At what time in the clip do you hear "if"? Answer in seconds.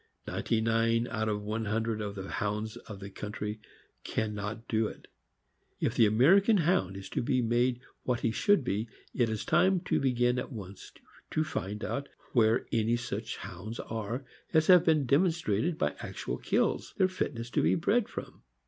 5.87-5.93